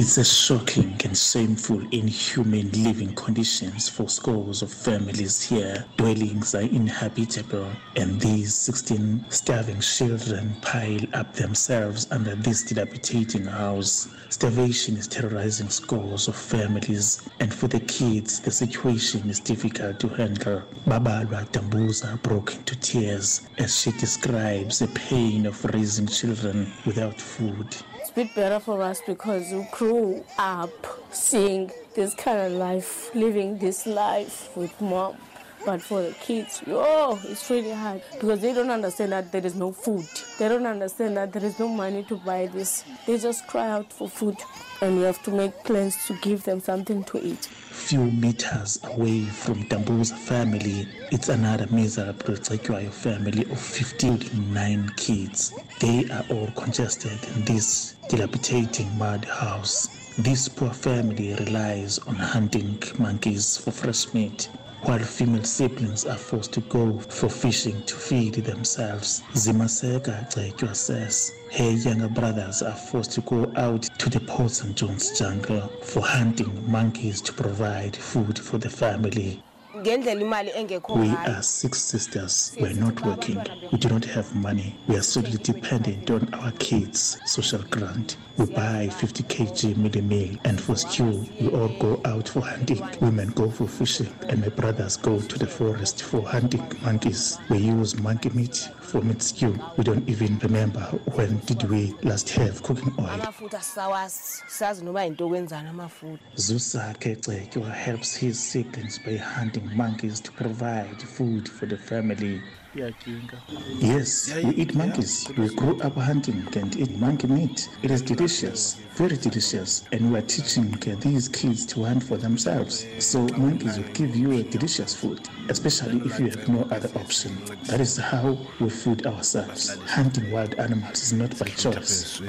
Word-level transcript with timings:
It's 0.00 0.16
a 0.16 0.24
shocking 0.24 0.98
and 1.04 1.14
shameful, 1.14 1.82
inhuman 1.90 2.70
living 2.72 3.14
conditions 3.14 3.86
for 3.86 4.08
scores 4.08 4.62
of 4.62 4.72
families 4.72 5.42
here. 5.42 5.84
Dwellings 5.98 6.54
are 6.54 6.62
inhabitable, 6.62 7.68
and 7.96 8.18
these 8.18 8.54
16 8.54 9.26
starving 9.28 9.80
children 9.80 10.56
pile 10.62 11.04
up 11.12 11.34
themselves 11.34 12.10
under 12.10 12.34
this 12.34 12.62
dilapidating 12.62 13.44
house. 13.44 14.08
Starvation 14.30 14.96
is 14.96 15.06
terrorizing 15.06 15.68
scores 15.68 16.28
of 16.28 16.34
families, 16.34 17.20
and 17.40 17.52
for 17.52 17.68
the 17.68 17.80
kids, 17.80 18.40
the 18.40 18.50
situation 18.50 19.28
is 19.28 19.38
difficult 19.38 20.00
to 20.00 20.08
handle. 20.08 20.62
Babalwa 20.86 21.46
Tambuza 21.50 22.16
broke 22.22 22.54
into 22.54 22.74
tears 22.76 23.42
as 23.58 23.78
she 23.78 23.92
describes 23.92 24.78
the 24.78 24.88
pain 24.88 25.44
of 25.44 25.62
raising 25.66 26.06
children 26.06 26.72
without 26.86 27.20
food. 27.20 27.76
It's 28.10 28.18
a 28.18 28.24
bit 28.24 28.34
better 28.34 28.58
for 28.58 28.82
us 28.82 29.00
because 29.06 29.52
we 29.52 29.64
grew 29.70 30.24
up 30.36 30.70
seeing 31.12 31.70
this 31.94 32.12
kind 32.12 32.40
of 32.40 32.52
life, 32.58 33.14
living 33.14 33.58
this 33.58 33.86
life 33.86 34.50
with 34.56 34.80
mom. 34.80 35.16
But 35.64 35.82
for 35.82 36.00
the 36.00 36.12
kids, 36.12 36.62
oh, 36.68 37.20
it's 37.24 37.50
really 37.50 37.72
hard 37.72 38.02
because 38.12 38.40
they 38.40 38.54
don't 38.54 38.70
understand 38.70 39.12
that 39.12 39.30
there 39.30 39.44
is 39.44 39.54
no 39.54 39.72
food. 39.72 40.06
They 40.38 40.48
don't 40.48 40.66
understand 40.66 41.18
that 41.18 41.32
there 41.32 41.44
is 41.44 41.58
no 41.58 41.68
money 41.68 42.02
to 42.04 42.16
buy 42.16 42.46
this. 42.46 42.84
They 43.06 43.18
just 43.18 43.46
cry 43.46 43.68
out 43.68 43.92
for 43.92 44.08
food, 44.08 44.36
and 44.80 44.96
we 44.96 45.02
have 45.02 45.22
to 45.24 45.30
make 45.30 45.62
plans 45.64 45.96
to 46.06 46.14
give 46.22 46.44
them 46.44 46.60
something 46.60 47.04
to 47.04 47.22
eat. 47.22 47.44
Few 47.44 48.04
meters 48.04 48.80
away 48.84 49.24
from 49.24 49.64
Tambuza 49.64 50.16
family, 50.16 50.88
it's 51.12 51.28
another 51.28 51.66
miserable 51.70 52.34
Tsekwayo 52.34 52.90
family 52.90 53.42
of 53.50 53.60
59 53.60 54.92
kids. 54.96 55.52
They 55.78 56.08
are 56.10 56.24
all 56.30 56.50
congested 56.56 57.18
in 57.34 57.44
this 57.44 57.96
dilapidating 58.08 58.96
mud 58.96 59.26
house. 59.26 60.14
This 60.18 60.48
poor 60.48 60.70
family 60.70 61.34
relies 61.34 61.98
on 61.98 62.16
hunting 62.16 62.82
monkeys 62.98 63.58
for 63.58 63.70
fresh 63.70 64.12
meat 64.14 64.48
while 64.82 64.98
female 65.00 65.44
siblings 65.44 66.04
are 66.06 66.16
forced 66.16 66.52
to 66.54 66.60
go 66.62 66.98
for 67.00 67.28
fishing 67.28 67.82
to 67.84 67.94
feed 67.94 68.34
themselves. 68.34 69.22
Zimaseka 69.34 70.28
Tsekwa 70.30 70.74
says 70.74 71.30
her 71.56 71.70
younger 71.70 72.08
brothers 72.08 72.62
are 72.62 72.76
forced 72.76 73.12
to 73.12 73.20
go 73.22 73.52
out 73.56 73.82
to 73.98 74.08
the 74.08 74.20
Port 74.20 74.50
St. 74.52 74.76
John's 74.76 75.18
jungle 75.18 75.68
for 75.82 76.02
hunting 76.02 76.70
monkeys 76.70 77.20
to 77.22 77.32
provide 77.32 77.96
food 77.96 78.38
for 78.38 78.58
the 78.58 78.70
family. 78.70 79.42
Ngendlela 79.76 80.20
imali 80.20 80.50
engekho 80.56 80.94
We 80.94 81.08
are 81.08 81.42
six 81.42 81.78
sisters. 81.78 82.56
We're 82.60 82.74
not 82.74 83.00
working. 83.04 83.38
We 83.72 83.78
do 83.78 83.88
not 83.88 84.04
have 84.04 84.34
money. 84.34 84.74
We 84.88 84.96
are 84.96 85.02
solely 85.02 85.38
dependent 85.38 86.10
on 86.10 86.32
our 86.34 86.52
kids' 86.52 87.18
social 87.26 87.62
grant. 87.70 88.16
We 88.36 88.46
buy 88.46 88.88
50 88.88 89.22
kg 89.24 89.74
mealie 89.76 90.02
meal, 90.02 90.36
and 90.44 90.60
for 90.60 90.76
stew, 90.76 91.26
we 91.40 91.48
all 91.48 91.68
go 91.78 92.00
out 92.04 92.28
for 92.28 92.40
hunting. 92.40 92.82
Women 93.00 93.30
go 93.30 93.50
for 93.50 93.68
fishing, 93.68 94.12
and 94.28 94.40
my 94.40 94.48
brothers 94.48 94.96
go 94.96 95.20
to 95.20 95.38
the 95.38 95.46
forest 95.46 96.02
for 96.02 96.22
hunting 96.22 96.66
monkeys. 96.82 97.38
We 97.48 97.58
use 97.58 97.98
monkey 97.98 98.30
meat 98.30 98.68
for 98.80 99.00
meat 99.02 99.22
stew. 99.22 99.54
We 99.76 99.84
don't 99.84 100.08
even 100.08 100.38
remember 100.38 100.80
when 101.14 101.38
did 101.46 101.62
we 101.70 101.94
last 102.02 102.28
have 102.30 102.62
cooking 102.62 102.92
oil. 102.98 103.08
amafutha 103.08 103.60
sisawazi 103.62 104.42
sazi 104.48 104.84
noba 104.84 105.04
yinto 105.04 105.26
okwenzani 105.26 105.68
amafutha 105.68 106.18
Zusake 106.34 107.16
Tsekwa 107.16 107.70
helps 107.70 108.16
his 108.16 108.38
siblings 108.52 108.98
by 109.04 109.16
hunting 109.16 109.59
monkeys 109.74 110.20
to 110.20 110.32
provide 110.32 111.00
food 111.02 111.48
for 111.48 111.66
the 111.66 111.76
family. 111.76 112.40
Yes, 112.72 114.32
we 114.44 114.50
eat 114.54 114.76
monkeys. 114.76 115.28
We 115.36 115.52
grew 115.54 115.80
up 115.80 115.94
hunting 115.94 116.46
and 116.54 116.76
eat 116.76 116.96
monkey 116.98 117.26
meat. 117.26 117.68
It 117.82 117.90
is 117.90 118.00
delicious, 118.00 118.74
very 118.94 119.16
delicious, 119.16 119.84
and 119.90 120.12
we 120.12 120.18
are 120.18 120.22
teaching 120.22 120.70
these 121.00 121.28
kids 121.28 121.66
to 121.66 121.84
hunt 121.84 122.04
for 122.04 122.16
themselves. 122.16 122.86
So 123.00 123.26
monkeys 123.36 123.76
will 123.76 123.88
give 123.92 124.14
you 124.14 124.30
a 124.32 124.42
delicious 124.44 124.94
food, 124.94 125.28
especially 125.48 125.98
if 126.06 126.20
you 126.20 126.26
have 126.26 126.48
no 126.48 126.62
other 126.70 126.90
option. 127.00 127.36
That 127.64 127.80
is 127.80 127.96
how 127.96 128.38
we 128.60 128.70
feed 128.70 129.04
ourselves. 129.04 129.76
Hunting 129.86 130.30
wild 130.30 130.54
animals 130.54 131.02
is 131.02 131.12
not 131.12 131.36
by 131.38 131.46
choice. 131.46 132.22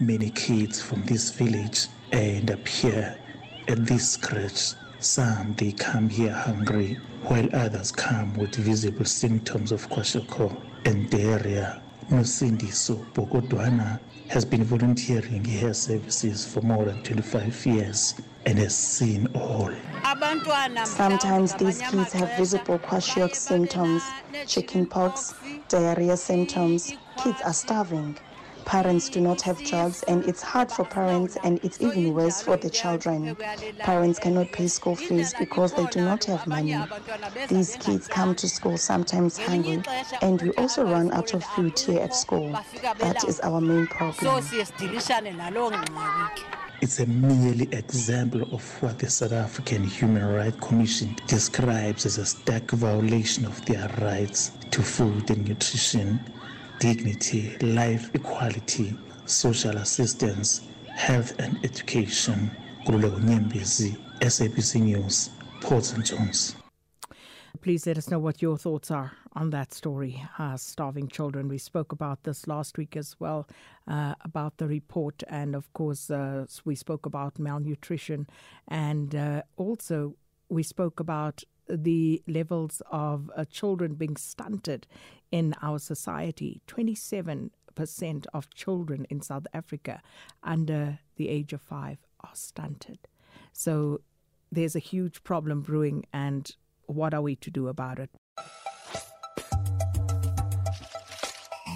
Many 0.00 0.30
kids 0.30 0.80
from 0.80 1.02
this 1.04 1.30
village 1.30 1.88
end 2.12 2.50
up 2.50 2.66
here 2.66 3.18
at 3.68 3.84
this 3.84 4.12
scratch. 4.12 4.72
Some 5.02 5.54
they 5.56 5.72
come 5.72 6.08
here 6.08 6.32
hungry, 6.32 6.94
while 7.24 7.48
others 7.52 7.90
come 7.90 8.34
with 8.34 8.54
visible 8.54 9.04
symptoms 9.04 9.72
of 9.72 9.88
kwashiorkor 9.90 10.56
and 10.84 11.10
diarrhea. 11.10 11.82
Nosindiso 12.08 13.04
Bogodwana 13.12 13.98
has 14.28 14.44
been 14.44 14.62
volunteering 14.62 15.44
her 15.44 15.74
services 15.74 16.46
for 16.46 16.60
more 16.60 16.84
than 16.84 17.02
25 17.02 17.66
years 17.66 18.14
and 18.46 18.56
has 18.60 18.76
seen 18.76 19.26
all. 19.34 19.72
Sometimes 20.84 21.54
these 21.54 21.80
kids 21.82 22.12
have 22.12 22.36
visible 22.36 22.78
kwashiorkor 22.78 23.34
symptoms, 23.34 24.04
chickenpox, 24.46 25.34
diarrhea 25.68 26.16
symptoms. 26.16 26.92
Kids 27.16 27.40
are 27.44 27.52
starving. 27.52 28.16
Parents 28.64 29.08
do 29.08 29.20
not 29.20 29.40
have 29.42 29.62
jobs, 29.62 30.02
and 30.04 30.24
it's 30.24 30.42
hard 30.42 30.70
for 30.70 30.84
parents, 30.84 31.36
and 31.44 31.62
it's 31.64 31.80
even 31.80 32.14
worse 32.14 32.42
for 32.42 32.56
the 32.56 32.70
children. 32.70 33.36
Parents 33.80 34.18
cannot 34.18 34.52
pay 34.52 34.66
school 34.66 34.96
fees 34.96 35.34
because 35.38 35.72
they 35.74 35.86
do 35.86 36.00
not 36.00 36.24
have 36.24 36.46
money. 36.46 36.76
These 37.48 37.76
kids 37.76 38.08
come 38.08 38.34
to 38.36 38.48
school 38.48 38.76
sometimes 38.76 39.38
hungry, 39.38 39.82
and 40.20 40.40
we 40.42 40.50
also 40.52 40.84
run 40.84 41.12
out 41.12 41.34
of 41.34 41.44
food 41.44 41.78
here 41.78 42.00
at 42.02 42.14
school. 42.14 42.52
That 42.98 43.24
is 43.26 43.40
our 43.40 43.60
main 43.60 43.86
problem. 43.86 44.42
It's 46.82 46.98
a 46.98 47.06
merely 47.06 47.68
example 47.72 48.42
of 48.52 48.82
what 48.82 48.98
the 48.98 49.08
South 49.08 49.32
African 49.32 49.84
Human 49.84 50.26
Rights 50.26 50.56
Commission 50.60 51.14
describes 51.28 52.06
as 52.06 52.18
a 52.18 52.26
stark 52.26 52.72
violation 52.72 53.44
of 53.44 53.64
their 53.66 53.88
rights 54.00 54.50
to 54.72 54.82
food 54.82 55.30
and 55.30 55.46
nutrition, 55.46 56.18
dignity, 56.82 57.56
life 57.60 58.12
equality, 58.12 58.92
social 59.24 59.76
assistance, 59.76 60.62
health 60.88 61.32
and 61.38 61.56
education. 61.64 62.50
Nkululeko 62.84 63.22
News, 64.80 65.30
Port. 65.60 65.94
John's. 66.02 66.56
Please 67.60 67.86
let 67.86 67.98
us 67.98 68.10
know 68.10 68.18
what 68.18 68.42
your 68.42 68.58
thoughts 68.58 68.90
are 68.90 69.12
on 69.34 69.50
that 69.50 69.72
story, 69.72 70.20
uh, 70.40 70.56
starving 70.56 71.06
children. 71.06 71.46
We 71.46 71.58
spoke 71.58 71.92
about 71.92 72.24
this 72.24 72.48
last 72.48 72.76
week 72.76 72.96
as 72.96 73.14
well, 73.20 73.46
uh, 73.86 74.16
about 74.22 74.56
the 74.56 74.66
report, 74.66 75.22
and 75.28 75.54
of 75.54 75.72
course, 75.74 76.10
uh, 76.10 76.46
we 76.64 76.74
spoke 76.74 77.06
about 77.06 77.38
malnutrition, 77.38 78.26
and 78.66 79.14
uh, 79.14 79.42
also 79.56 80.16
we 80.48 80.64
spoke 80.64 80.98
about 80.98 81.44
the 81.68 82.22
levels 82.26 82.82
of 82.90 83.30
uh, 83.36 83.44
children 83.44 83.94
being 83.94 84.16
stunted 84.16 84.86
in 85.30 85.54
our 85.62 85.78
society. 85.78 86.60
27% 86.68 87.50
of 88.34 88.52
children 88.54 89.06
in 89.08 89.20
South 89.20 89.46
Africa 89.54 90.02
under 90.42 90.98
the 91.16 91.28
age 91.28 91.52
of 91.52 91.62
five 91.62 91.98
are 92.20 92.34
stunted. 92.34 92.98
So 93.52 94.00
there's 94.50 94.76
a 94.76 94.80
huge 94.80 95.24
problem 95.24 95.62
brewing, 95.62 96.04
and 96.12 96.54
what 96.86 97.14
are 97.14 97.22
we 97.22 97.36
to 97.36 97.50
do 97.50 97.68
about 97.68 97.98
it? 97.98 98.10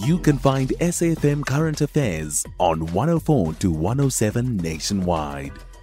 You 0.00 0.18
can 0.18 0.38
find 0.38 0.70
SAFM 0.80 1.46
Current 1.46 1.80
Affairs 1.80 2.44
on 2.58 2.80
104 2.92 3.54
to 3.54 3.70
107 3.70 4.56
nationwide. 4.56 5.52